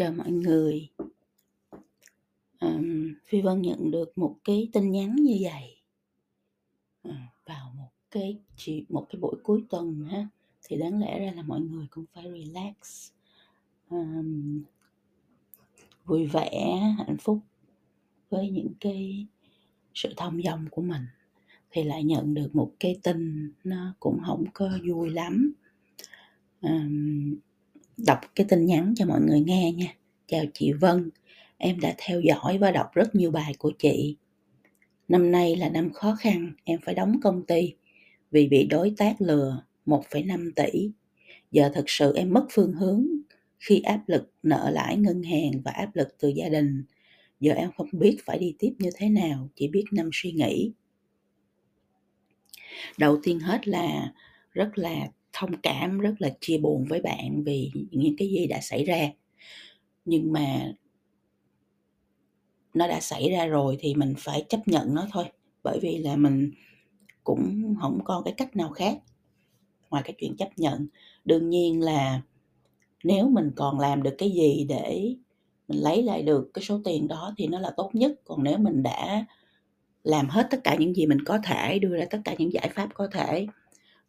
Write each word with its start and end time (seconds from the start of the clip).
chào 0.00 0.12
mọi 0.12 0.30
người. 0.30 0.88
À, 2.58 2.78
phi 3.24 3.40
vân 3.40 3.62
nhận 3.62 3.90
được 3.90 4.18
một 4.18 4.36
cái 4.44 4.68
tin 4.72 4.90
nhắn 4.90 5.16
như 5.16 5.38
vậy. 5.42 5.76
À, 7.02 7.32
vào 7.46 7.72
một 7.76 7.90
cái 8.10 8.38
chỉ 8.56 8.84
một 8.88 9.06
cái 9.08 9.20
buổi 9.20 9.34
cuối 9.42 9.64
tuần 9.70 10.04
ha 10.10 10.28
thì 10.62 10.76
đáng 10.76 11.00
lẽ 11.00 11.20
ra 11.20 11.32
là 11.32 11.42
mọi 11.42 11.60
người 11.60 11.86
cũng 11.90 12.04
phải 12.14 12.24
relax. 12.24 13.10
À, 13.88 14.22
vui 16.04 16.26
vẻ 16.26 16.80
hạnh 16.98 17.16
phúc 17.20 17.38
với 18.30 18.50
những 18.50 18.72
cái 18.80 19.26
sự 19.94 20.14
thông 20.16 20.42
dong 20.42 20.66
của 20.70 20.82
mình. 20.82 21.02
Thì 21.70 21.84
lại 21.84 22.04
nhận 22.04 22.34
được 22.34 22.50
một 22.52 22.72
cái 22.80 23.00
tin 23.02 23.52
nó 23.64 23.94
cũng 24.00 24.18
không 24.26 24.44
có 24.54 24.78
vui 24.88 25.10
lắm. 25.10 25.52
À, 26.60 26.88
đọc 27.96 28.18
cái 28.34 28.46
tin 28.48 28.66
nhắn 28.66 28.94
cho 28.96 29.06
mọi 29.06 29.20
người 29.20 29.40
nghe 29.40 29.72
nha. 29.72 29.94
Chào 30.26 30.44
chị 30.54 30.72
vân 30.72 31.10
em 31.58 31.80
đã 31.80 31.94
theo 31.98 32.20
dõi 32.20 32.58
và 32.58 32.70
đọc 32.70 32.86
rất 32.94 33.14
nhiều 33.14 33.30
bài 33.30 33.54
của 33.58 33.72
chị. 33.78 34.16
Năm 35.08 35.30
nay 35.30 35.56
là 35.56 35.68
năm 35.68 35.92
khó 35.92 36.16
khăn 36.20 36.52
em 36.64 36.80
phải 36.84 36.94
đóng 36.94 37.20
công 37.22 37.46
ty 37.46 37.74
vì 38.30 38.48
bị 38.48 38.66
đối 38.66 38.94
tác 38.96 39.20
lừa 39.20 39.62
1,5 39.86 40.50
tỷ. 40.56 40.90
Giờ 41.50 41.70
thật 41.74 41.84
sự 41.86 42.14
em 42.16 42.32
mất 42.32 42.46
phương 42.50 42.72
hướng 42.72 43.06
khi 43.58 43.80
áp 43.80 44.00
lực 44.06 44.32
nợ 44.42 44.70
lãi 44.70 44.96
ngân 44.96 45.22
hàng 45.22 45.52
và 45.64 45.72
áp 45.72 45.96
lực 45.96 46.08
từ 46.18 46.28
gia 46.28 46.48
đình. 46.48 46.84
Giờ 47.40 47.52
em 47.52 47.70
không 47.76 47.88
biết 47.92 48.16
phải 48.24 48.38
đi 48.38 48.54
tiếp 48.58 48.72
như 48.78 48.90
thế 48.94 49.08
nào 49.08 49.48
chỉ 49.56 49.68
biết 49.68 49.84
năm 49.92 50.10
suy 50.12 50.32
nghĩ. 50.32 50.72
Đầu 52.98 53.20
tiên 53.22 53.40
hết 53.40 53.68
là 53.68 54.12
rất 54.52 54.78
là 54.78 55.08
thông 55.32 55.60
cảm 55.62 55.98
rất 55.98 56.14
là 56.18 56.30
chia 56.40 56.58
buồn 56.58 56.84
với 56.88 57.00
bạn 57.00 57.42
vì 57.44 57.70
những 57.90 58.16
cái 58.18 58.28
gì 58.28 58.46
đã 58.46 58.60
xảy 58.60 58.84
ra. 58.84 59.10
Nhưng 60.04 60.32
mà 60.32 60.72
nó 62.74 62.88
đã 62.88 63.00
xảy 63.00 63.30
ra 63.30 63.46
rồi 63.46 63.76
thì 63.80 63.94
mình 63.94 64.14
phải 64.18 64.44
chấp 64.48 64.68
nhận 64.68 64.94
nó 64.94 65.06
thôi, 65.12 65.24
bởi 65.62 65.78
vì 65.82 65.98
là 65.98 66.16
mình 66.16 66.50
cũng 67.24 67.74
không 67.80 67.98
có 68.04 68.22
cái 68.24 68.34
cách 68.36 68.56
nào 68.56 68.70
khác 68.70 68.98
ngoài 69.90 70.02
cái 70.06 70.14
chuyện 70.18 70.36
chấp 70.36 70.48
nhận. 70.56 70.86
Đương 71.24 71.50
nhiên 71.50 71.80
là 71.80 72.22
nếu 73.04 73.28
mình 73.28 73.50
còn 73.56 73.80
làm 73.80 74.02
được 74.02 74.14
cái 74.18 74.30
gì 74.30 74.66
để 74.68 75.14
mình 75.68 75.78
lấy 75.82 76.02
lại 76.02 76.22
được 76.22 76.50
cái 76.54 76.62
số 76.62 76.80
tiền 76.84 77.08
đó 77.08 77.34
thì 77.36 77.46
nó 77.46 77.58
là 77.58 77.72
tốt 77.76 77.90
nhất. 77.92 78.12
Còn 78.24 78.42
nếu 78.42 78.58
mình 78.58 78.82
đã 78.82 79.26
làm 80.04 80.28
hết 80.28 80.46
tất 80.50 80.60
cả 80.64 80.76
những 80.78 80.94
gì 80.94 81.06
mình 81.06 81.24
có 81.24 81.38
thể, 81.44 81.78
đưa 81.78 81.96
ra 81.96 82.04
tất 82.10 82.18
cả 82.24 82.34
những 82.38 82.52
giải 82.52 82.70
pháp 82.74 82.94
có 82.94 83.08
thể 83.12 83.46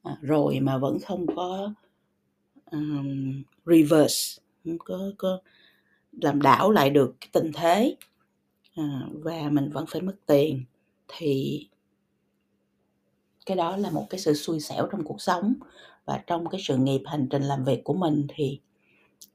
À, 0.03 0.17
rồi 0.21 0.59
mà 0.59 0.77
vẫn 0.77 0.99
không 0.99 1.25
có 1.35 1.73
um, 2.71 3.43
reverse 3.65 4.41
không 4.65 4.77
có, 4.79 5.11
có 5.17 5.41
làm 6.21 6.41
đảo 6.41 6.71
lại 6.71 6.89
được 6.89 7.15
cái 7.21 7.29
tình 7.31 7.51
thế 7.53 7.95
à, 8.75 9.01
và 9.11 9.49
mình 9.51 9.69
vẫn 9.69 9.85
phải 9.89 10.01
mất 10.01 10.15
tiền 10.25 10.63
thì 11.07 11.67
cái 13.45 13.57
đó 13.57 13.77
là 13.77 13.89
một 13.89 14.07
cái 14.09 14.19
sự 14.19 14.33
xui 14.33 14.59
xẻo 14.59 14.87
trong 14.91 15.03
cuộc 15.03 15.21
sống. 15.21 15.53
Và 16.05 16.23
trong 16.27 16.49
cái 16.49 16.61
sự 16.63 16.77
nghiệp 16.77 17.01
hành 17.05 17.27
trình 17.29 17.43
làm 17.43 17.63
việc 17.63 17.83
của 17.83 17.93
mình 17.93 18.27
thì 18.35 18.59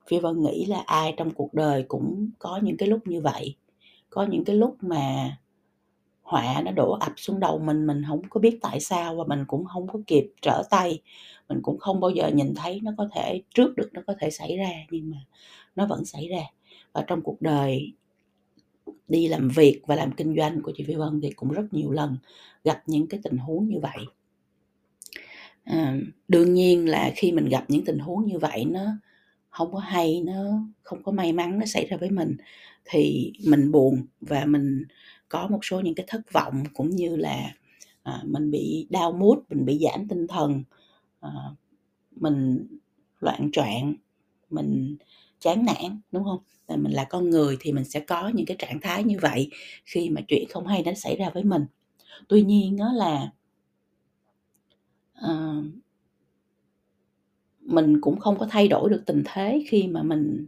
phi 0.07 0.19
vân 0.19 0.43
nghĩ 0.43 0.67
là 0.67 0.83
ai 0.87 1.15
trong 1.17 1.31
cuộc 1.31 1.55
đời 1.55 1.85
cũng 1.89 2.31
có 2.39 2.61
những 2.63 2.77
cái 2.77 2.89
lúc 2.89 3.07
như 3.07 3.21
vậy 3.21 3.57
có 4.11 4.23
những 4.23 4.45
cái 4.45 4.57
lúc 4.57 4.77
mà 4.81 5.37
họa 6.27 6.63
nó 6.65 6.73
đổ 6.73 6.93
ập 7.01 7.13
xuống 7.17 7.41
đầu 7.41 7.59
mình 7.59 7.87
mình 7.87 8.03
không 8.09 8.23
có 8.31 8.41
biết 8.41 8.59
tại 8.63 8.81
sao 8.81 9.17
và 9.17 9.25
mình 9.25 9.45
cũng 9.47 9.65
không 9.65 9.89
có 9.89 9.99
kịp 10.07 10.27
trở 10.43 10.63
tay. 10.71 11.03
Mình 11.49 11.59
cũng 11.63 11.79
không 11.79 12.01
bao 12.01 12.11
giờ 12.11 12.31
nhìn 12.35 12.55
thấy 12.55 12.81
nó 12.83 12.93
có 12.99 13.09
thể 13.15 13.43
trước 13.55 13.77
được 13.77 13.91
nó 13.93 14.03
có 14.07 14.15
thể 14.21 14.31
xảy 14.31 14.57
ra 14.57 14.71
nhưng 14.91 15.11
mà 15.11 15.17
nó 15.77 15.87
vẫn 15.87 16.05
xảy 16.05 16.29
ra. 16.29 16.43
Và 16.93 17.05
trong 17.07 17.23
cuộc 17.23 17.43
đời 17.43 17.93
đi 19.09 19.29
làm 19.29 19.49
việc 19.49 19.81
và 19.87 19.97
làm 19.97 20.13
kinh 20.13 20.37
doanh 20.37 20.63
của 20.63 20.73
chị 20.77 20.85
Phi 20.85 20.95
Vân 20.95 21.21
thì 21.23 21.31
cũng 21.31 21.53
rất 21.53 21.65
nhiều 21.73 21.91
lần 21.91 22.17
gặp 22.65 22.83
những 22.87 23.07
cái 23.07 23.21
tình 23.25 23.37
huống 23.37 23.69
như 23.69 23.79
vậy. 23.81 24.07
À, 25.65 25.97
đương 26.29 26.55
nhiên 26.55 26.89
là 26.89 27.13
khi 27.17 27.33
mình 27.33 27.49
gặp 27.49 27.65
những 27.69 27.85
tình 27.85 27.99
huống 27.99 28.27
như 28.27 28.39
vậy 28.39 28.65
nó 28.65 28.81
không 29.51 29.73
có 29.73 29.79
hay 29.79 30.23
nó 30.25 30.35
không 30.83 31.03
có 31.03 31.13
may 31.13 31.33
mắn 31.33 31.59
nó 31.59 31.67
xảy 31.67 31.87
ra 31.87 31.97
với 31.97 32.11
mình 32.11 32.37
thì 32.85 33.33
mình 33.49 33.73
buồn 33.73 34.07
và 34.21 34.45
mình 34.45 34.85
có 35.29 35.49
một 35.49 35.59
số 35.63 35.81
những 35.81 35.95
cái 35.95 36.07
thất 36.09 36.33
vọng 36.33 36.65
cũng 36.75 36.91
như 36.91 37.17
là 37.17 37.55
à, 38.03 38.23
mình 38.25 38.51
bị 38.51 38.87
đau 38.91 39.13
mút 39.13 39.45
mình 39.49 39.65
bị 39.65 39.79
giảm 39.79 40.09
tinh 40.09 40.27
thần 40.27 40.63
à, 41.21 41.31
mình 42.17 42.67
loạn 43.21 43.51
troạn 43.53 43.95
mình 44.51 44.97
chán 45.41 45.65
nản 45.65 46.01
đúng 46.13 46.25
không? 46.25 46.39
Là 46.69 46.77
mình 46.77 46.93
là 46.93 47.05
con 47.05 47.31
người 47.31 47.57
thì 47.61 47.73
mình 47.73 47.85
sẽ 47.85 48.01
có 48.01 48.29
những 48.29 48.47
cái 48.47 48.57
trạng 48.61 48.81
thái 48.81 49.05
như 49.05 49.17
vậy 49.21 49.51
khi 49.85 50.11
mà 50.11 50.21
chuyện 50.29 50.49
không 50.51 50.67
hay 50.67 50.83
nó 50.83 50.95
xảy 50.95 51.17
ra 51.17 51.31
với 51.31 51.45
mình. 51.45 51.67
Tuy 52.29 52.43
nhiên 52.43 52.77
đó 52.77 52.93
là 52.93 53.33
uh, 55.25 55.65
mình 57.61 58.01
cũng 58.01 58.19
không 58.19 58.39
có 58.39 58.47
thay 58.51 58.69
đổi 58.69 58.91
được 58.91 59.03
tình 59.07 59.23
thế 59.27 59.65
khi 59.69 59.87
mà 59.87 60.03
mình 60.03 60.47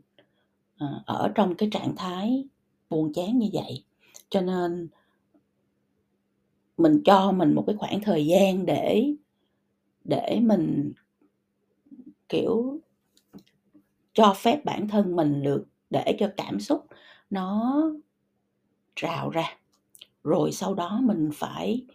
uh, 0.84 1.06
ở 1.06 1.33
trong 1.34 1.55
cái 1.55 1.69
trạng 1.72 1.97
thái 1.97 2.45
buồn 2.91 3.12
chán 3.12 3.39
như 3.39 3.49
vậy 3.53 3.84
cho 4.31 4.41
nên 4.41 4.89
mình 6.77 7.03
cho 7.05 7.33
mình 7.33 7.55
một 7.55 7.65
cái 7.66 7.77
khoảng 7.77 8.00
thời 8.00 8.27
gian 8.27 8.66
để 8.66 9.15
để 10.05 10.41
mình 10.43 10.93
kiểu 12.28 12.81
cho 14.12 14.34
phép 14.37 14.65
bản 14.65 14.89
thân 14.89 15.16
mình 15.16 15.43
được 15.43 15.66
để 15.91 16.16
cho 16.19 16.31
cảm 16.37 16.61
xúc 16.61 16.87
nó 17.31 17.83
trào 18.97 19.31
ra. 19.31 19.59
Rồi 20.25 20.53
sau 20.53 20.75
đó 20.75 21.00
mình 21.03 21.31
phải 21.34 21.87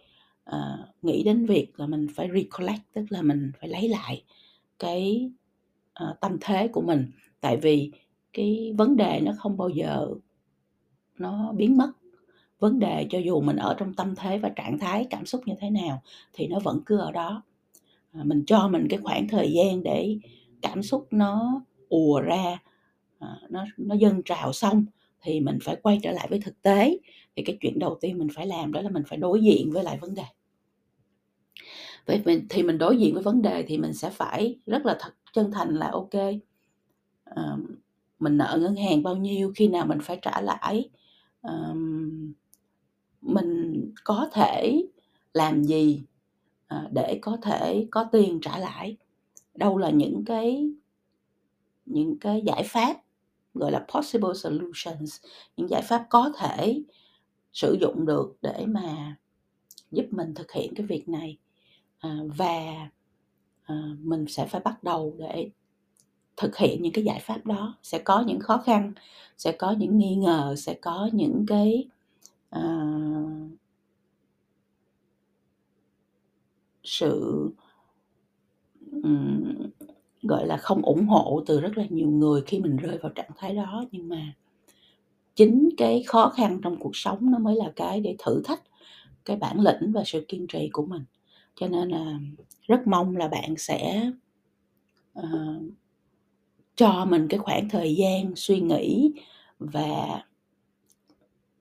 uh, 0.50 0.88
nghĩ 1.02 1.22
đến 1.22 1.46
việc 1.46 1.80
là 1.80 1.86
mình 1.86 2.06
phải 2.14 2.28
recollect 2.34 2.82
tức 2.92 3.04
là 3.08 3.22
mình 3.22 3.52
phải 3.60 3.68
lấy 3.68 3.88
lại 3.88 4.24
cái 4.78 5.30
uh, 6.04 6.20
tâm 6.20 6.36
thế 6.40 6.68
của 6.68 6.82
mình. 6.82 7.10
Tại 7.40 7.56
vì 7.56 7.90
cái 8.32 8.74
vấn 8.78 8.96
đề 8.96 9.20
nó 9.22 9.32
không 9.38 9.56
bao 9.56 9.68
giờ 9.68 10.08
nó 11.18 11.52
biến 11.52 11.76
mất 11.76 11.92
vấn 12.58 12.78
đề 12.78 13.06
cho 13.10 13.18
dù 13.18 13.40
mình 13.40 13.56
ở 13.56 13.74
trong 13.78 13.94
tâm 13.94 14.14
thế 14.14 14.38
và 14.38 14.48
trạng 14.48 14.78
thái 14.78 15.06
cảm 15.10 15.26
xúc 15.26 15.42
như 15.46 15.54
thế 15.60 15.70
nào 15.70 16.02
thì 16.32 16.46
nó 16.46 16.58
vẫn 16.58 16.80
cứ 16.86 16.98
ở 16.98 17.12
đó. 17.12 17.42
À, 18.12 18.20
mình 18.24 18.44
cho 18.46 18.68
mình 18.68 18.86
cái 18.90 18.98
khoảng 19.02 19.28
thời 19.28 19.52
gian 19.52 19.82
để 19.82 20.18
cảm 20.62 20.82
xúc 20.82 21.06
nó 21.10 21.62
ùa 21.88 22.20
ra 22.20 22.58
à, 23.18 23.36
nó 23.50 23.64
nó 23.76 23.94
dâng 23.94 24.22
trào 24.24 24.52
xong 24.52 24.84
thì 25.22 25.40
mình 25.40 25.58
phải 25.62 25.76
quay 25.82 25.98
trở 26.02 26.12
lại 26.12 26.26
với 26.30 26.40
thực 26.40 26.62
tế. 26.62 26.98
Thì 27.36 27.42
cái 27.42 27.58
chuyện 27.60 27.78
đầu 27.78 27.98
tiên 28.00 28.18
mình 28.18 28.28
phải 28.34 28.46
làm 28.46 28.72
đó 28.72 28.80
là 28.80 28.90
mình 28.90 29.02
phải 29.06 29.18
đối 29.18 29.42
diện 29.42 29.70
với 29.72 29.84
lại 29.84 29.98
vấn 30.00 30.14
đề. 30.14 30.24
Vậy 32.06 32.22
mình 32.24 32.46
thì 32.50 32.62
mình 32.62 32.78
đối 32.78 32.98
diện 32.98 33.14
với 33.14 33.22
vấn 33.22 33.42
đề 33.42 33.62
thì 33.62 33.78
mình 33.78 33.92
sẽ 33.92 34.10
phải 34.10 34.58
rất 34.66 34.86
là 34.86 34.96
thật 35.00 35.14
chân 35.32 35.50
thành 35.52 35.74
là 35.74 35.90
ok 35.90 36.14
à, 37.24 37.56
mình 38.18 38.36
nợ 38.36 38.58
ngân 38.60 38.76
hàng 38.76 39.02
bao 39.02 39.16
nhiêu 39.16 39.52
khi 39.56 39.68
nào 39.68 39.86
mình 39.86 39.98
phải 40.02 40.18
trả 40.22 40.40
lãi 40.40 40.88
à, 41.42 41.74
mình 43.24 43.84
có 44.04 44.28
thể 44.32 44.82
làm 45.34 45.64
gì 45.64 46.02
à, 46.66 46.88
để 46.92 47.18
có 47.22 47.36
thể 47.42 47.86
có 47.90 48.04
tiền 48.12 48.38
trả 48.42 48.58
lãi 48.58 48.96
đâu 49.54 49.78
là 49.78 49.90
những 49.90 50.24
cái 50.26 50.70
những 51.86 52.18
cái 52.18 52.42
giải 52.46 52.62
pháp 52.66 52.96
gọi 53.54 53.72
là 53.72 53.86
possible 53.94 54.34
solutions 54.34 55.16
những 55.56 55.70
giải 55.70 55.82
pháp 55.82 56.06
có 56.10 56.32
thể 56.38 56.82
sử 57.52 57.76
dụng 57.80 58.06
được 58.06 58.36
để 58.42 58.66
mà 58.66 59.16
giúp 59.94 60.06
mình 60.10 60.34
thực 60.34 60.52
hiện 60.52 60.74
cái 60.74 60.86
việc 60.86 61.08
này. 61.08 61.36
À, 61.98 62.18
và 62.36 62.88
à, 63.62 63.74
mình 63.98 64.26
sẽ 64.28 64.46
phải 64.46 64.60
bắt 64.60 64.84
đầu 64.84 65.14
để 65.18 65.50
thực 66.36 66.56
hiện 66.56 66.82
những 66.82 66.92
cái 66.92 67.04
giải 67.04 67.20
pháp 67.20 67.46
đó. 67.46 67.78
Sẽ 67.82 67.98
có 67.98 68.24
những 68.26 68.40
khó 68.40 68.58
khăn 68.58 68.92
sẽ 69.38 69.52
có 69.52 69.70
những 69.78 69.98
nghi 69.98 70.14
ngờ 70.14 70.54
sẽ 70.58 70.74
có 70.74 71.08
những 71.12 71.44
cái 71.48 71.88
à, 72.54 72.62
sự 76.84 77.50
um, 79.02 79.54
gọi 80.22 80.46
là 80.46 80.56
không 80.56 80.82
ủng 80.82 81.06
hộ 81.06 81.42
từ 81.46 81.60
rất 81.60 81.78
là 81.78 81.84
nhiều 81.90 82.08
người 82.08 82.42
khi 82.46 82.60
mình 82.60 82.76
rơi 82.76 82.98
vào 82.98 83.12
trạng 83.12 83.30
thái 83.36 83.54
đó. 83.54 83.84
Nhưng 83.92 84.08
mà 84.08 84.34
chính 85.34 85.68
cái 85.76 86.02
khó 86.06 86.28
khăn 86.28 86.60
trong 86.62 86.76
cuộc 86.80 86.96
sống 86.96 87.30
nó 87.30 87.38
mới 87.38 87.56
là 87.56 87.72
cái 87.76 88.00
để 88.00 88.16
thử 88.18 88.42
thách 88.44 88.62
cái 89.24 89.36
bản 89.36 89.60
lĩnh 89.60 89.92
và 89.92 90.02
sự 90.06 90.24
kiên 90.28 90.46
trì 90.46 90.68
của 90.72 90.86
mình. 90.86 91.04
Cho 91.54 91.68
nên 91.68 91.88
là 91.88 92.18
rất 92.62 92.86
mong 92.86 93.16
là 93.16 93.28
bạn 93.28 93.54
sẽ 93.58 94.10
uh, 95.18 95.62
cho 96.76 97.04
mình 97.04 97.28
cái 97.28 97.38
khoảng 97.38 97.68
thời 97.68 97.94
gian 97.94 98.32
suy 98.36 98.60
nghĩ 98.60 99.12
và 99.58 100.22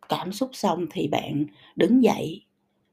cảm 0.09 0.31
xúc 0.31 0.49
xong 0.53 0.85
thì 0.91 1.07
bạn 1.07 1.45
đứng 1.75 2.03
dậy 2.03 2.45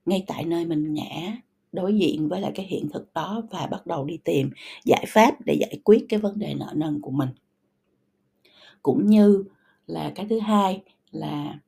ngay 0.07 0.25
tại 0.27 0.45
nơi 0.45 0.65
mình 0.65 0.95
ngã, 0.95 1.37
đối 1.73 1.99
diện 1.99 2.29
với 2.29 2.41
lại 2.41 2.53
cái 2.55 2.67
hiện 2.67 2.89
thực 2.93 3.15
đó 3.15 3.43
và 3.51 3.67
bắt 3.67 3.87
đầu 3.87 4.05
đi 4.05 4.19
tìm 4.25 4.51
giải 4.85 5.05
pháp 5.09 5.35
để 5.47 5.57
giải 5.61 5.81
quyết 5.85 6.07
cái 6.09 6.21
vấn 6.21 6.39
đề 6.39 6.55
nợ 6.55 6.73
nần 6.75 7.01
của 7.01 7.11
mình. 7.11 7.29
Cũng 8.83 9.07
như 9.07 9.45
là 9.87 10.13
cái 10.15 10.27
thứ 10.31 10.39
hai 10.39 10.83
là 11.11 11.59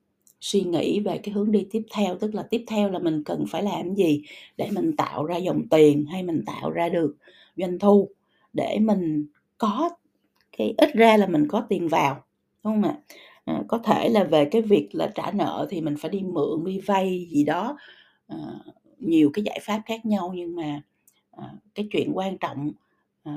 suy 0.41 0.61
nghĩ 0.61 1.01
về 1.01 1.19
cái 1.19 1.35
hướng 1.35 1.53
đi 1.53 1.67
tiếp 1.71 1.83
theo, 1.95 2.19
tức 2.19 2.35
là 2.35 2.43
tiếp 2.43 2.65
theo 2.67 2.91
là 2.91 2.99
mình 2.99 3.25
cần 3.25 3.45
phải 3.51 3.63
làm 3.63 3.95
gì 3.95 4.23
để 4.57 4.71
mình 4.71 4.97
tạo 4.97 5.25
ra 5.25 5.37
dòng 5.37 5.69
tiền 5.71 6.07
hay 6.07 6.23
mình 6.23 6.45
tạo 6.47 6.71
ra 6.71 6.89
được 6.89 7.17
doanh 7.57 7.79
thu 7.79 8.09
để 8.53 8.79
mình 8.81 9.27
có 9.59 9.91
cái, 10.59 10.75
ít 10.79 10.91
ra 10.95 11.17
là 11.17 11.27
mình 11.27 11.49
có 11.49 11.61
tiền 11.69 11.89
vào, 11.89 12.25
đúng 12.65 12.73
không 12.73 12.83
ạ? 12.83 12.99
À, 13.45 13.63
có 13.69 13.79
thể 13.79 14.09
là 14.09 14.25
về 14.25 14.45
cái 14.51 14.63
việc 14.63 14.89
là 14.93 15.13
trả 15.15 15.31
nợ 15.31 15.67
thì 15.71 15.81
mình 15.81 15.97
phải 16.01 16.11
đi 16.11 16.21
mượn 16.23 16.65
đi 16.65 16.81
vay 16.81 17.29
gì 17.31 17.45
đó 17.45 17.77
à, 18.29 18.37
nhiều 18.99 19.31
cái 19.35 19.45
giải 19.45 19.61
pháp 19.63 19.83
khác 19.87 20.07
nhau. 20.07 20.33
Nhưng 20.37 20.57
mà 20.57 20.83
à, 21.31 21.45
cái 21.75 21.89
chuyện 21.93 22.13
quan 22.15 22.39
trọng 22.39 22.73
à, 23.25 23.33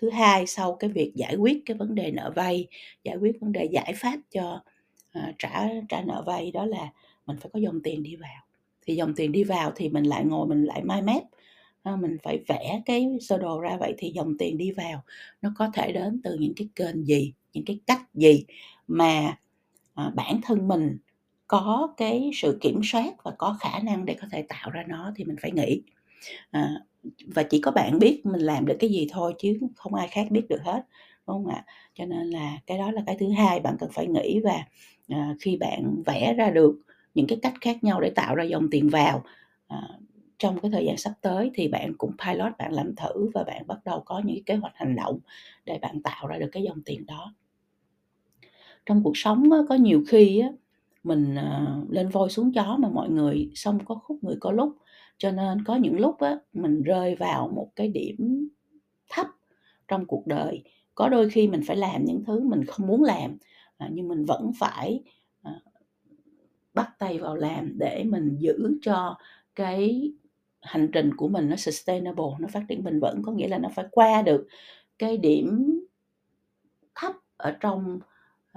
thứ 0.00 0.10
hai 0.10 0.46
sau 0.46 0.74
cái 0.76 0.90
việc 0.90 1.12
giải 1.14 1.36
quyết 1.36 1.62
cái 1.66 1.76
vấn 1.76 1.94
đề 1.94 2.10
nợ 2.12 2.32
vay 2.36 2.66
giải 3.04 3.16
quyết 3.16 3.40
vấn 3.40 3.52
đề 3.52 3.64
giải 3.64 3.92
pháp 3.96 4.18
cho 4.30 4.62
à, 5.12 5.32
trả 5.38 5.68
trả 5.88 6.02
nợ 6.02 6.22
vay 6.26 6.50
đó 6.52 6.66
là 6.66 6.92
mình 7.26 7.36
phải 7.40 7.50
có 7.52 7.60
dòng 7.60 7.80
tiền 7.84 8.02
đi 8.02 8.16
vào. 8.16 8.42
Thì 8.86 8.96
dòng 8.96 9.14
tiền 9.16 9.32
đi 9.32 9.44
vào 9.44 9.72
thì 9.76 9.88
mình 9.88 10.04
lại 10.04 10.24
ngồi 10.24 10.46
mình 10.48 10.64
lại 10.64 10.82
mai 10.84 11.02
mép 11.02 11.22
à, 11.82 11.96
mình 11.96 12.16
phải 12.22 12.38
vẽ 12.48 12.82
cái 12.86 13.08
sơ 13.20 13.38
đồ 13.38 13.60
ra. 13.60 13.76
Vậy 13.80 13.94
thì 13.98 14.10
dòng 14.14 14.38
tiền 14.38 14.58
đi 14.58 14.70
vào 14.72 15.02
nó 15.42 15.52
có 15.56 15.70
thể 15.74 15.92
đến 15.92 16.20
từ 16.24 16.36
những 16.40 16.54
cái 16.56 16.68
kênh 16.74 17.04
gì 17.04 17.32
những 17.52 17.64
cái 17.64 17.80
cách 17.86 18.02
gì 18.14 18.44
mà 18.88 19.36
à, 19.94 20.10
bản 20.16 20.40
thân 20.44 20.68
mình 20.68 20.98
có 21.46 21.94
cái 21.96 22.30
sự 22.34 22.58
kiểm 22.60 22.80
soát 22.84 23.14
và 23.24 23.32
có 23.38 23.56
khả 23.60 23.78
năng 23.80 24.04
để 24.06 24.16
có 24.22 24.28
thể 24.32 24.42
tạo 24.42 24.70
ra 24.70 24.84
nó 24.88 25.12
thì 25.16 25.24
mình 25.24 25.36
phải 25.42 25.50
nghĩ. 25.52 25.82
À, 26.50 26.70
và 27.34 27.42
chỉ 27.42 27.60
có 27.60 27.70
bạn 27.70 27.98
biết 27.98 28.22
mình 28.26 28.40
làm 28.40 28.66
được 28.66 28.76
cái 28.80 28.90
gì 28.90 29.06
thôi 29.10 29.34
chứ 29.38 29.58
không 29.76 29.94
ai 29.94 30.08
khác 30.08 30.26
biết 30.30 30.46
được 30.48 30.62
hết 30.64 30.86
đúng 31.26 31.36
không 31.44 31.46
ạ? 31.46 31.64
Cho 31.94 32.06
nên 32.06 32.26
là 32.30 32.58
cái 32.66 32.78
đó 32.78 32.90
là 32.90 33.02
cái 33.06 33.16
thứ 33.20 33.30
hai 33.30 33.60
bạn 33.60 33.76
cần 33.80 33.90
phải 33.92 34.06
nghĩ 34.06 34.40
và 34.44 34.64
à, 35.08 35.34
khi 35.40 35.56
bạn 35.56 36.02
vẽ 36.06 36.34
ra 36.34 36.50
được 36.50 36.80
những 37.14 37.26
cái 37.26 37.38
cách 37.42 37.54
khác 37.60 37.84
nhau 37.84 38.00
để 38.00 38.10
tạo 38.10 38.34
ra 38.34 38.44
dòng 38.44 38.68
tiền 38.70 38.88
vào 38.88 39.24
à, 39.68 39.82
trong 40.38 40.60
cái 40.60 40.70
thời 40.70 40.86
gian 40.86 40.96
sắp 40.96 41.12
tới 41.22 41.50
thì 41.54 41.68
bạn 41.68 41.92
cũng 41.98 42.12
pilot 42.26 42.52
bạn 42.58 42.72
làm 42.72 42.94
thử 42.96 43.30
và 43.34 43.44
bạn 43.44 43.66
bắt 43.66 43.78
đầu 43.84 44.02
có 44.06 44.22
những 44.24 44.44
kế 44.44 44.54
hoạch 44.56 44.72
hành 44.76 44.96
động 44.96 45.18
để 45.64 45.78
bạn 45.82 46.02
tạo 46.02 46.26
ra 46.26 46.38
được 46.38 46.48
cái 46.52 46.62
dòng 46.62 46.82
tiền 46.86 47.06
đó 47.06 47.34
trong 48.88 49.02
cuộc 49.02 49.16
sống 49.16 49.50
có 49.68 49.74
nhiều 49.74 50.02
khi 50.08 50.42
mình 51.04 51.34
à, 51.34 51.76
lên 51.90 52.08
voi 52.08 52.30
xuống 52.30 52.52
chó 52.52 52.76
mà 52.80 52.88
mọi 52.88 53.10
người 53.10 53.50
xong 53.54 53.78
có 53.84 53.94
khúc 53.94 54.24
người 54.24 54.36
có 54.40 54.52
lúc. 54.52 54.76
Cho 55.18 55.30
nên 55.30 55.64
có 55.64 55.76
những 55.76 56.00
lúc 56.00 56.18
á 56.20 56.38
mình 56.52 56.82
rơi 56.82 57.14
vào 57.14 57.48
một 57.48 57.70
cái 57.76 57.88
điểm 57.88 58.48
thấp 59.10 59.26
trong 59.88 60.06
cuộc 60.06 60.26
đời. 60.26 60.62
Có 60.94 61.08
đôi 61.08 61.30
khi 61.30 61.48
mình 61.48 61.60
phải 61.66 61.76
làm 61.76 62.04
những 62.04 62.24
thứ 62.26 62.40
mình 62.40 62.64
không 62.64 62.86
muốn 62.86 63.04
làm 63.04 63.36
à, 63.78 63.88
nhưng 63.92 64.08
mình 64.08 64.24
vẫn 64.24 64.52
phải 64.58 65.02
à, 65.42 65.60
bắt 66.74 66.90
tay 66.98 67.18
vào 67.18 67.36
làm 67.36 67.78
để 67.78 68.04
mình 68.04 68.36
giữ 68.38 68.78
cho 68.82 69.18
cái 69.54 70.12
hành 70.60 70.88
trình 70.92 71.14
của 71.16 71.28
mình 71.28 71.48
nó 71.48 71.56
sustainable 71.56 72.24
nó 72.40 72.48
phát 72.48 72.64
triển 72.68 72.84
bền 72.84 73.00
vững. 73.00 73.22
Có 73.22 73.32
nghĩa 73.32 73.48
là 73.48 73.58
nó 73.58 73.68
phải 73.74 73.84
qua 73.90 74.22
được 74.22 74.46
cái 74.98 75.16
điểm 75.16 75.80
thấp 76.94 77.12
ở 77.36 77.56
trong 77.60 78.00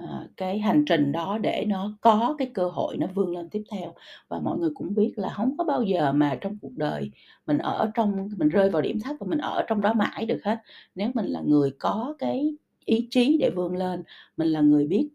À, 0.08 0.28
cái 0.36 0.58
hành 0.58 0.84
trình 0.84 1.12
đó 1.12 1.38
để 1.38 1.64
nó 1.68 1.96
có 2.00 2.34
cái 2.38 2.50
cơ 2.54 2.68
hội 2.68 2.96
nó 2.96 3.06
vươn 3.14 3.36
lên 3.36 3.48
tiếp 3.48 3.62
theo. 3.70 3.94
Và 4.28 4.40
mọi 4.40 4.58
người 4.58 4.70
cũng 4.74 4.94
biết 4.94 5.12
là 5.16 5.28
không 5.28 5.56
có 5.58 5.64
bao 5.64 5.82
giờ 5.82 6.12
mà 6.12 6.38
trong 6.40 6.58
cuộc 6.62 6.76
đời 6.76 7.10
mình 7.46 7.58
ở 7.58 7.90
trong 7.94 8.28
mình 8.36 8.48
rơi 8.48 8.70
vào 8.70 8.82
điểm 8.82 9.00
thấp 9.00 9.16
và 9.20 9.26
mình 9.30 9.38
ở 9.38 9.64
trong 9.68 9.80
đó 9.80 9.92
mãi 9.92 10.26
được 10.26 10.40
hết. 10.44 10.58
Nếu 10.94 11.10
mình 11.14 11.26
là 11.26 11.40
người 11.40 11.70
có 11.78 12.14
cái 12.18 12.56
ý 12.84 13.08
chí 13.10 13.36
để 13.40 13.50
vươn 13.56 13.76
lên 13.76 14.02
mình 14.36 14.48
là 14.48 14.60
người 14.60 14.86
biết 14.86 15.08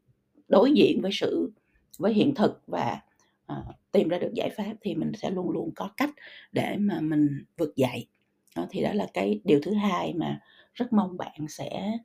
đối 0.47 0.71
diện 0.73 1.01
với 1.01 1.11
sự 1.13 1.51
với 1.99 2.13
hiện 2.13 2.35
thực 2.35 2.61
và 2.67 2.99
à, 3.45 3.63
tìm 3.91 4.09
ra 4.09 4.17
được 4.17 4.31
giải 4.33 4.49
pháp 4.57 4.73
thì 4.81 4.95
mình 4.95 5.11
sẽ 5.15 5.29
luôn 5.29 5.49
luôn 5.49 5.71
có 5.75 5.89
cách 5.97 6.09
để 6.51 6.75
mà 6.79 6.99
mình 7.01 7.45
vượt 7.57 7.75
dậy. 7.75 8.07
Đó, 8.55 8.65
thì 8.69 8.81
đó 8.83 8.93
là 8.93 9.07
cái 9.13 9.41
điều 9.43 9.59
thứ 9.63 9.73
hai 9.73 10.13
mà 10.13 10.39
rất 10.73 10.93
mong 10.93 11.17
bạn 11.17 11.47
sẽ 11.49 11.97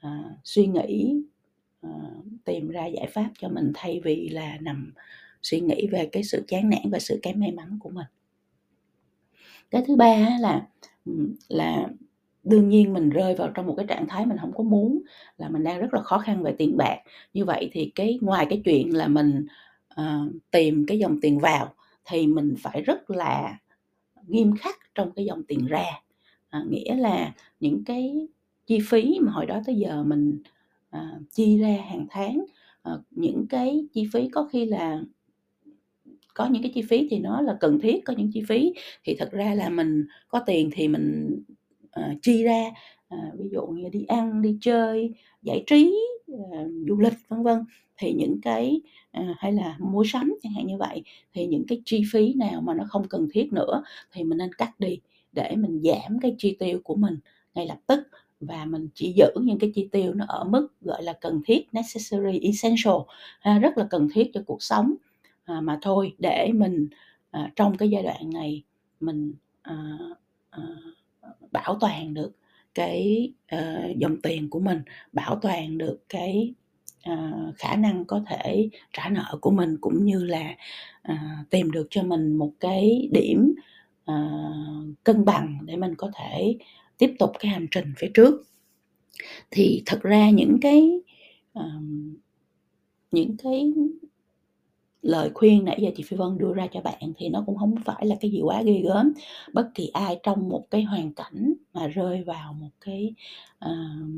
à, 0.00 0.24
suy 0.44 0.66
nghĩ 0.66 1.22
Ờ, 1.84 1.90
tìm 2.44 2.68
ra 2.68 2.86
giải 2.86 3.06
pháp 3.06 3.30
cho 3.38 3.48
mình 3.48 3.72
thay 3.74 4.00
vì 4.04 4.28
là 4.28 4.56
nằm 4.60 4.92
suy 5.42 5.60
nghĩ 5.60 5.86
về 5.86 6.08
cái 6.12 6.24
sự 6.24 6.44
chán 6.48 6.70
nản 6.70 6.90
và 6.90 6.98
sự 6.98 7.18
kém 7.22 7.40
may 7.40 7.52
mắn 7.52 7.78
của 7.80 7.90
mình. 7.90 8.06
Cái 9.70 9.82
thứ 9.86 9.96
ba 9.96 10.28
là 10.40 10.66
là 11.48 11.88
đương 12.44 12.68
nhiên 12.68 12.92
mình 12.92 13.10
rơi 13.10 13.34
vào 13.34 13.50
trong 13.54 13.66
một 13.66 13.74
cái 13.76 13.86
trạng 13.86 14.08
thái 14.08 14.26
mình 14.26 14.38
không 14.40 14.52
có 14.52 14.64
muốn 14.64 15.02
là 15.38 15.48
mình 15.48 15.64
đang 15.64 15.80
rất 15.80 15.94
là 15.94 16.02
khó 16.02 16.18
khăn 16.18 16.42
về 16.42 16.54
tiền 16.58 16.76
bạc. 16.76 16.98
Như 17.34 17.44
vậy 17.44 17.70
thì 17.72 17.92
cái 17.94 18.18
ngoài 18.20 18.46
cái 18.50 18.62
chuyện 18.64 18.96
là 18.96 19.08
mình 19.08 19.46
uh, 20.00 20.32
tìm 20.50 20.84
cái 20.88 20.98
dòng 20.98 21.20
tiền 21.20 21.38
vào 21.38 21.74
thì 22.04 22.26
mình 22.26 22.54
phải 22.58 22.82
rất 22.82 23.10
là 23.10 23.58
nghiêm 24.26 24.56
khắc 24.56 24.76
trong 24.94 25.12
cái 25.12 25.24
dòng 25.24 25.42
tiền 25.48 25.66
ra. 25.66 25.84
À, 26.50 26.64
nghĩa 26.68 26.94
là 26.94 27.32
những 27.60 27.84
cái 27.84 28.28
chi 28.66 28.78
phí 28.88 29.18
mà 29.20 29.32
hồi 29.32 29.46
đó 29.46 29.60
tới 29.66 29.74
giờ 29.74 30.04
mình 30.04 30.38
à, 30.94 31.18
chi 31.30 31.58
ra 31.58 31.76
hàng 31.90 32.06
tháng. 32.10 32.44
À, 32.82 32.92
những 33.10 33.46
cái 33.48 33.86
chi 33.92 34.08
phí 34.12 34.28
có 34.28 34.48
khi 34.52 34.64
là 34.64 35.02
có 36.34 36.46
những 36.46 36.62
cái 36.62 36.72
chi 36.74 36.82
phí 36.82 37.08
thì 37.10 37.18
nó 37.18 37.40
là 37.40 37.56
cần 37.60 37.80
thiết 37.80 38.04
có 38.04 38.14
những 38.16 38.30
chi 38.34 38.42
phí 38.48 38.72
thì 39.04 39.16
thật 39.18 39.30
ra 39.32 39.54
là 39.54 39.68
mình 39.68 40.04
có 40.28 40.38
tiền 40.46 40.70
thì 40.72 40.88
mình 40.88 41.36
à, 41.90 42.14
chi 42.22 42.44
ra. 42.44 42.64
À, 43.08 43.18
ví 43.38 43.48
dụ 43.52 43.66
như 43.66 43.88
đi 43.88 44.04
ăn 44.04 44.42
đi 44.42 44.58
chơi 44.60 45.14
giải 45.42 45.64
trí 45.66 45.98
à, 46.52 46.64
du 46.88 47.00
lịch 47.00 47.12
vân 47.28 47.42
vân. 47.42 47.58
Thì 47.96 48.12
những 48.12 48.40
cái 48.42 48.80
à, 49.10 49.34
hay 49.38 49.52
là 49.52 49.76
mua 49.80 50.04
sắm 50.06 50.34
chẳng 50.42 50.52
hạn 50.52 50.66
như 50.66 50.76
vậy 50.78 51.02
thì 51.32 51.46
những 51.46 51.64
cái 51.68 51.82
chi 51.84 52.02
phí 52.12 52.34
nào 52.34 52.60
mà 52.60 52.74
nó 52.74 52.84
không 52.88 53.08
cần 53.08 53.28
thiết 53.32 53.52
nữa 53.52 53.82
thì 54.12 54.24
mình 54.24 54.38
nên 54.38 54.52
cắt 54.58 54.80
đi 54.80 54.98
để 55.32 55.56
mình 55.56 55.82
giảm 55.82 56.18
cái 56.20 56.34
chi 56.38 56.56
tiêu 56.58 56.80
của 56.84 56.94
mình 56.94 57.18
ngay 57.54 57.66
lập 57.66 57.78
tức 57.86 58.00
và 58.46 58.64
mình 58.64 58.88
chỉ 58.94 59.12
giữ 59.12 59.26
những 59.42 59.58
cái 59.58 59.72
chi 59.74 59.88
tiêu 59.92 60.14
nó 60.14 60.24
ở 60.28 60.44
mức 60.44 60.68
gọi 60.80 61.02
là 61.02 61.12
cần 61.20 61.42
thiết 61.46 61.74
necessary 61.74 62.38
essential 62.38 62.94
ha, 63.40 63.58
rất 63.58 63.78
là 63.78 63.86
cần 63.90 64.08
thiết 64.14 64.30
cho 64.34 64.40
cuộc 64.46 64.62
sống 64.62 64.94
à, 65.44 65.60
mà 65.60 65.78
thôi 65.82 66.14
để 66.18 66.50
mình 66.54 66.88
à, 67.30 67.52
trong 67.56 67.76
cái 67.76 67.90
giai 67.90 68.02
đoạn 68.02 68.30
này 68.30 68.62
mình 69.00 69.32
à, 69.62 69.98
à, 70.50 70.62
bảo 71.52 71.78
toàn 71.80 72.14
được 72.14 72.32
cái 72.74 73.32
ờ, 73.48 73.92
dòng 73.96 74.16
tiền 74.22 74.50
của 74.50 74.60
mình 74.60 74.82
bảo 75.12 75.38
toàn 75.42 75.78
được 75.78 75.98
cái 76.08 76.54
à, 77.02 77.32
khả 77.56 77.76
năng 77.76 78.04
có 78.04 78.22
thể 78.26 78.68
trả 78.92 79.08
nợ 79.08 79.38
của 79.40 79.50
mình 79.50 79.76
cũng 79.80 80.04
như 80.04 80.24
là 80.24 80.54
à, 81.02 81.44
tìm 81.50 81.70
được 81.70 81.86
cho 81.90 82.02
mình 82.02 82.36
một 82.36 82.52
cái 82.60 83.08
điểm 83.12 83.54
cân 85.04 85.24
bằng 85.24 85.58
để 85.64 85.76
mình 85.76 85.94
có 85.94 86.10
thể 86.14 86.56
tiếp 86.98 87.14
tục 87.18 87.32
cái 87.38 87.52
hành 87.52 87.66
trình 87.70 87.92
phía 87.96 88.10
trước. 88.14 88.42
Thì 89.50 89.82
thật 89.86 90.02
ra 90.02 90.30
những 90.30 90.58
cái 90.62 90.90
um, 91.54 92.14
những 93.10 93.36
cái 93.42 93.72
lời 95.02 95.30
khuyên 95.34 95.64
nãy 95.64 95.78
giờ 95.82 95.90
chị 95.96 96.02
Phi 96.02 96.16
Vân 96.16 96.38
đưa 96.38 96.54
ra 96.54 96.66
cho 96.72 96.80
bạn 96.80 97.12
thì 97.16 97.28
nó 97.28 97.42
cũng 97.46 97.56
không 97.56 97.74
phải 97.84 98.06
là 98.06 98.16
cái 98.20 98.30
gì 98.30 98.40
quá 98.42 98.62
ghê 98.62 98.82
gớm. 98.84 99.12
Bất 99.52 99.70
kỳ 99.74 99.86
ai 99.86 100.20
trong 100.22 100.48
một 100.48 100.66
cái 100.70 100.82
hoàn 100.82 101.12
cảnh 101.12 101.52
mà 101.72 101.86
rơi 101.86 102.22
vào 102.22 102.52
một 102.52 102.70
cái 102.80 103.14
uh, 103.64 104.08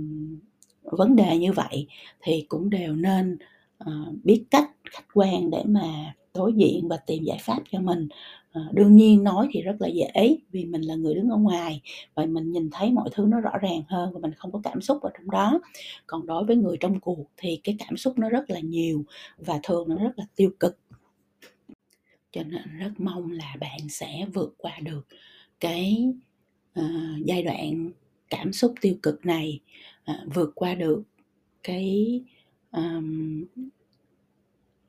vấn 0.83 1.17
đề 1.17 1.39
như 1.39 1.53
vậy 1.53 1.87
thì 2.23 2.45
cũng 2.49 2.71
đều 2.71 2.97
nên 2.97 3.39
uh, 3.85 4.25
biết 4.25 4.45
cách 4.51 4.71
khách 4.91 5.07
quan 5.15 5.51
để 5.51 5.63
mà 5.67 6.15
đối 6.35 6.53
diện 6.53 6.89
và 6.89 6.97
tìm 6.97 7.25
giải 7.25 7.39
pháp 7.41 7.63
cho 7.71 7.81
mình. 7.81 8.09
Ờ, 8.57 8.63
đương 8.73 8.97
nhiên 8.97 9.25
nói 9.25 9.49
thì 9.51 9.63
rất 9.63 9.77
là 9.79 9.89
dễ 9.89 10.39
vì 10.51 10.65
mình 10.65 10.83
là 10.83 10.95
người 10.95 11.15
đứng 11.15 11.29
ở 11.31 11.37
ngoài 11.37 11.81
và 12.15 12.27
mình 12.27 12.53
nhìn 12.53 12.71
thấy 12.73 12.93
mọi 12.93 13.09
thứ 13.13 13.27
nó 13.29 13.41
rõ 13.41 13.59
ràng 13.59 13.83
hơn 13.89 14.13
và 14.13 14.19
mình 14.21 14.33
không 14.35 14.53
có 14.53 14.61
cảm 14.65 14.81
xúc 14.81 15.03
ở 15.03 15.11
trong 15.19 15.31
đó. 15.31 15.61
Còn 16.07 16.27
đối 16.27 16.45
với 16.45 16.57
người 16.57 16.77
trong 16.81 17.01
cuộc 17.01 17.31
thì 17.37 17.61
cái 17.65 17.77
cảm 17.79 17.97
xúc 17.97 18.19
nó 18.19 18.29
rất 18.29 18.51
là 18.51 18.61
nhiều 18.61 19.05
và 19.39 19.61
thường 19.63 19.89
nó 19.89 19.97
rất 19.97 20.13
là 20.17 20.25
tiêu 20.37 20.51
cực. 20.61 20.79
Cho 22.33 22.43
nên 22.43 22.79
rất 22.79 22.93
mong 22.99 23.31
là 23.31 23.57
bạn 23.61 23.79
sẽ 23.89 24.27
vượt 24.35 24.55
qua 24.59 24.79
được 24.83 25.07
cái 25.61 26.13
uh, 26.81 27.25
giai 27.25 27.43
đoạn 27.43 27.91
cảm 28.31 28.53
xúc 28.53 28.75
tiêu 28.81 28.95
cực 29.03 29.27
này 29.27 29.61
uh, 30.11 30.35
vượt 30.35 30.53
qua 30.55 30.75
được 30.75 31.03
cái 31.63 32.21
um, 32.73 33.45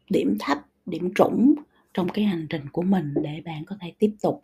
điểm 0.09 0.37
thấp 0.39 0.57
điểm 0.85 1.13
trũng 1.15 1.55
trong 1.97 2.09
cái 2.09 2.25
hành 2.25 2.47
trình 2.49 2.69
của 2.71 2.81
mình 2.81 3.13
để 3.23 3.41
bạn 3.45 3.65
có 3.65 3.75
thể 3.81 3.93
tiếp 3.99 4.11
tục 4.21 4.41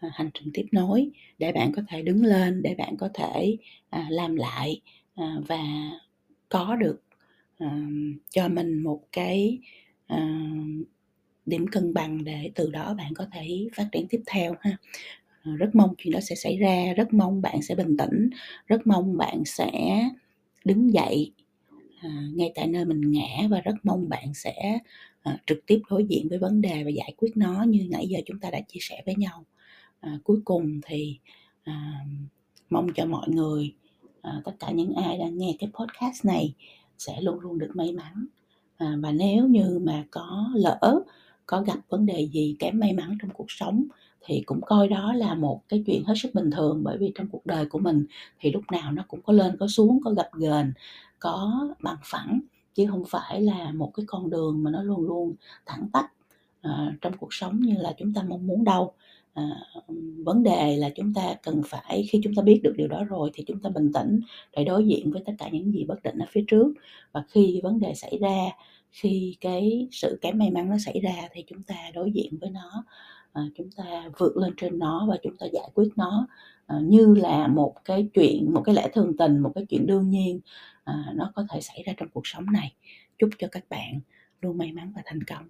à, 0.00 0.10
hành 0.12 0.30
trình 0.34 0.50
tiếp 0.54 0.66
nối, 0.72 1.10
để 1.38 1.52
bạn 1.52 1.72
có 1.76 1.82
thể 1.88 2.02
đứng 2.02 2.24
lên, 2.24 2.62
để 2.62 2.74
bạn 2.74 2.96
có 2.96 3.08
thể 3.14 3.56
à, 3.90 4.06
làm 4.10 4.36
lại 4.36 4.80
à, 5.14 5.36
và 5.48 5.62
có 6.48 6.76
được 6.76 7.02
cho 8.30 8.48
mình 8.48 8.82
một 8.82 9.00
cái 9.12 9.58
điểm 11.46 11.66
cân 11.66 11.94
bằng 11.94 12.24
để 12.24 12.50
từ 12.54 12.70
đó 12.70 12.94
bạn 12.94 13.14
có 13.14 13.26
thể 13.32 13.68
phát 13.76 13.88
triển 13.92 14.06
tiếp 14.08 14.20
theo 14.26 14.54
ha. 14.60 14.76
Rất 15.44 15.74
mong 15.74 15.94
chuyện 15.98 16.12
đó 16.12 16.20
sẽ 16.20 16.34
xảy 16.34 16.56
ra, 16.56 16.92
rất 16.96 17.14
mong 17.14 17.42
bạn 17.42 17.62
sẽ 17.62 17.74
bình 17.74 17.96
tĩnh, 17.96 18.30
rất 18.66 18.86
mong 18.86 19.16
bạn 19.16 19.42
sẽ 19.44 19.70
đứng 20.64 20.92
dậy 20.92 21.32
ngay 22.34 22.52
tại 22.54 22.66
nơi 22.66 22.84
mình 22.84 23.00
ngã 23.10 23.48
và 23.50 23.60
rất 23.60 23.74
mong 23.82 24.08
bạn 24.08 24.34
sẽ 24.34 24.78
à, 25.22 25.38
trực 25.46 25.66
tiếp 25.66 25.82
đối 25.90 26.04
diện 26.04 26.28
với 26.28 26.38
vấn 26.38 26.60
đề 26.60 26.84
và 26.84 26.90
giải 26.90 27.14
quyết 27.16 27.36
nó 27.36 27.62
như 27.62 27.86
nãy 27.90 28.08
giờ 28.08 28.18
chúng 28.26 28.38
ta 28.38 28.50
đã 28.50 28.60
chia 28.60 28.80
sẻ 28.80 29.02
với 29.06 29.14
nhau. 29.14 29.44
À, 30.00 30.18
cuối 30.24 30.40
cùng 30.44 30.80
thì 30.86 31.18
à, 31.64 32.04
mong 32.70 32.92
cho 32.94 33.06
mọi 33.06 33.28
người 33.28 33.74
à, 34.22 34.40
tất 34.44 34.52
cả 34.58 34.70
những 34.70 34.94
ai 34.94 35.18
đang 35.18 35.38
nghe 35.38 35.56
cái 35.58 35.70
podcast 35.72 36.24
này 36.24 36.54
sẽ 36.98 37.20
luôn 37.20 37.40
luôn 37.40 37.58
được 37.58 37.70
may 37.74 37.92
mắn. 37.92 38.26
À, 38.76 38.96
và 39.00 39.12
nếu 39.12 39.48
như 39.48 39.78
mà 39.82 40.04
có 40.10 40.50
lỡ 40.54 41.02
có 41.46 41.62
gặp 41.62 41.78
vấn 41.88 42.06
đề 42.06 42.28
gì 42.32 42.56
kém 42.58 42.80
may 42.80 42.92
mắn 42.92 43.18
trong 43.22 43.30
cuộc 43.30 43.46
sống 43.48 43.84
thì 44.26 44.42
cũng 44.46 44.60
coi 44.66 44.88
đó 44.88 45.12
là 45.12 45.34
một 45.34 45.62
cái 45.68 45.82
chuyện 45.86 46.04
hết 46.04 46.14
sức 46.16 46.34
bình 46.34 46.50
thường 46.50 46.80
bởi 46.84 46.98
vì 46.98 47.12
trong 47.14 47.28
cuộc 47.28 47.46
đời 47.46 47.66
của 47.66 47.78
mình 47.78 48.04
thì 48.40 48.52
lúc 48.52 48.64
nào 48.72 48.92
nó 48.92 49.04
cũng 49.08 49.22
có 49.22 49.32
lên 49.32 49.56
có 49.60 49.66
xuống 49.68 50.00
có 50.04 50.10
gặp 50.10 50.28
gền 50.32 50.72
có 51.18 51.68
bằng 51.82 51.98
phẳng 52.04 52.40
chứ 52.74 52.86
không 52.90 53.02
phải 53.08 53.42
là 53.42 53.72
một 53.72 53.90
cái 53.94 54.04
con 54.06 54.30
đường 54.30 54.62
mà 54.62 54.70
nó 54.70 54.82
luôn 54.82 55.00
luôn 55.00 55.34
thẳng 55.66 55.88
tắp 55.92 56.06
à, 56.62 56.94
trong 57.00 57.12
cuộc 57.18 57.34
sống 57.34 57.60
như 57.60 57.74
là 57.78 57.94
chúng 57.98 58.14
ta 58.14 58.22
mong 58.22 58.46
muốn 58.46 58.64
đâu. 58.64 58.92
À, 59.34 59.44
vấn 60.24 60.42
đề 60.42 60.76
là 60.76 60.90
chúng 60.90 61.14
ta 61.14 61.34
cần 61.42 61.62
phải 61.66 62.06
khi 62.10 62.20
chúng 62.24 62.34
ta 62.34 62.42
biết 62.42 62.60
được 62.62 62.74
điều 62.76 62.88
đó 62.88 63.04
rồi 63.04 63.30
thì 63.34 63.44
chúng 63.46 63.60
ta 63.60 63.70
bình 63.70 63.92
tĩnh 63.92 64.20
để 64.56 64.64
đối 64.64 64.86
diện 64.86 65.12
với 65.12 65.22
tất 65.26 65.32
cả 65.38 65.48
những 65.52 65.72
gì 65.72 65.84
bất 65.84 66.02
định 66.02 66.18
ở 66.18 66.26
phía 66.30 66.44
trước. 66.48 66.72
Và 67.12 67.24
khi 67.28 67.60
vấn 67.62 67.80
đề 67.80 67.94
xảy 67.94 68.18
ra 68.20 68.50
khi 68.90 69.36
cái 69.40 69.88
sự 69.90 70.18
kém 70.20 70.38
may 70.38 70.50
mắn 70.50 70.70
nó 70.70 70.76
xảy 70.78 71.00
ra 71.00 71.28
thì 71.32 71.44
chúng 71.46 71.62
ta 71.62 71.74
đối 71.94 72.12
diện 72.12 72.38
với 72.40 72.50
nó 72.50 72.84
à, 73.32 73.42
chúng 73.56 73.70
ta 73.76 73.84
vượt 74.18 74.36
lên 74.36 74.54
trên 74.56 74.78
nó 74.78 75.06
và 75.08 75.16
chúng 75.22 75.36
ta 75.36 75.46
giải 75.52 75.70
quyết 75.74 75.88
nó 75.96 76.26
à, 76.66 76.76
như 76.82 77.14
là 77.14 77.46
một 77.46 77.74
cái 77.84 78.08
chuyện 78.14 78.54
một 78.54 78.62
cái 78.64 78.74
lẽ 78.74 78.88
thường 78.92 79.16
tình 79.16 79.38
một 79.38 79.52
cái 79.54 79.66
chuyện 79.68 79.86
đương 79.86 80.10
nhiên 80.10 80.40
à, 80.84 81.12
nó 81.14 81.32
có 81.34 81.46
thể 81.50 81.60
xảy 81.60 81.82
ra 81.86 81.92
trong 81.96 82.08
cuộc 82.08 82.26
sống 82.26 82.46
này. 82.52 82.74
Chúc 83.18 83.30
cho 83.38 83.48
các 83.52 83.64
bạn 83.68 84.00
luôn 84.40 84.58
may 84.58 84.72
mắn 84.72 84.92
và 84.96 85.02
thành 85.04 85.20
công. 85.22 85.48